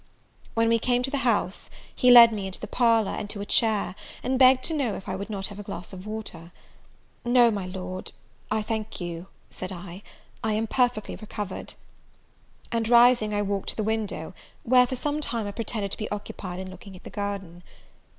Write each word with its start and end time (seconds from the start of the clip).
When 0.55 0.67
we 0.67 0.79
came 0.79 1.03
to 1.03 1.11
the 1.11 1.19
house, 1.19 1.69
he 1.95 2.09
led 2.09 2.33
me 2.33 2.47
into 2.47 2.59
the 2.59 2.65
parlour, 2.65 3.11
and 3.13 3.29
to 3.29 3.39
a 3.39 3.45
chair, 3.45 3.93
and 4.23 4.39
begged 4.39 4.63
to 4.63 4.73
know 4.73 4.95
if 4.95 5.07
I 5.07 5.15
would 5.15 5.29
not 5.29 5.45
have 5.53 5.59
a 5.59 5.61
glass 5.61 5.93
of 5.93 6.07
water. 6.07 6.51
"No, 7.23 7.51
my 7.51 7.67
Lord, 7.67 8.11
I 8.49 8.63
thank 8.63 8.99
you," 8.99 9.27
said 9.51 9.71
I, 9.71 10.01
"I 10.43 10.53
am 10.53 10.65
perfectly 10.65 11.15
recovered;" 11.17 11.75
and, 12.71 12.89
rising, 12.89 13.31
I 13.31 13.43
walked 13.43 13.69
to 13.69 13.75
the 13.75 13.83
window, 13.83 14.33
where, 14.63 14.87
for 14.87 14.95
some 14.95 15.21
time, 15.21 15.45
I 15.45 15.51
pretended 15.51 15.91
to 15.91 15.97
be 15.99 16.09
occupied 16.09 16.59
in 16.59 16.71
looking 16.71 16.95
at 16.95 17.03
the 17.03 17.11
garden. 17.11 17.61